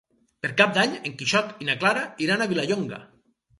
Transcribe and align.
Per 0.45 0.49
Cap 0.61 0.73
d'Any 0.77 0.95
en 1.09 1.17
Quixot 1.19 1.53
i 1.65 1.69
na 1.69 1.77
Clara 1.85 2.09
iran 2.29 2.41
a 2.41 2.51
Vilallonga. 2.57 3.03